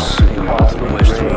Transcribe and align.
West. 0.00 1.27